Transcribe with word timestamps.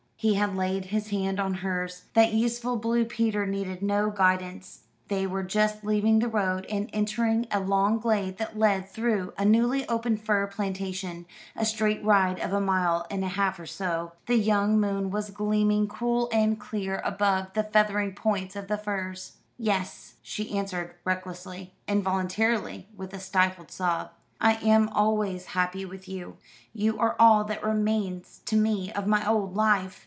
He 0.21 0.35
had 0.35 0.55
laid 0.55 0.85
his 0.85 1.09
hand 1.09 1.39
on 1.39 1.55
hers. 1.65 2.03
That 2.13 2.31
useful 2.31 2.75
Blue 2.77 3.05
Peter 3.05 3.47
needed 3.47 3.81
no 3.81 4.11
guidance. 4.11 4.81
They 5.07 5.25
were 5.25 5.41
just 5.41 5.83
leaving 5.83 6.19
the 6.19 6.27
road, 6.29 6.67
and 6.67 6.91
entering 6.93 7.47
a 7.49 7.59
long 7.59 7.97
glade 7.97 8.37
that 8.37 8.55
led 8.55 8.87
through 8.87 9.33
a 9.35 9.43
newly 9.43 9.87
opened 9.89 10.21
fir 10.23 10.45
plantation, 10.45 11.25
a 11.55 11.65
straight 11.65 12.03
ride 12.05 12.37
of 12.39 12.53
a 12.53 12.61
mile 12.61 13.07
and 13.09 13.23
a 13.25 13.29
half 13.29 13.57
or 13.59 13.65
so. 13.65 14.11
The 14.27 14.35
young 14.37 14.79
moon 14.79 15.09
was 15.09 15.31
gleaming 15.31 15.87
cool 15.87 16.29
and 16.31 16.59
clear 16.59 17.01
above 17.03 17.53
the 17.55 17.63
feathering 17.63 18.11
points 18.13 18.55
of 18.55 18.67
the 18.67 18.77
firs. 18.77 19.37
"Yes," 19.57 20.17
she 20.21 20.55
answered 20.55 20.93
recklessly, 21.03 21.73
involuntarily, 21.87 22.87
with 22.95 23.11
a 23.15 23.19
stifled 23.19 23.71
sob, 23.71 24.11
"I 24.39 24.53
am 24.57 24.87
always 24.89 25.45
happy 25.57 25.83
with 25.83 26.07
you. 26.07 26.37
You 26.73 26.99
are 26.99 27.15
all 27.19 27.43
that 27.45 27.63
remains 27.63 28.41
to 28.45 28.55
me 28.55 28.91
of 28.91 29.07
my 29.07 29.27
old 29.27 29.55
life." 29.55 29.97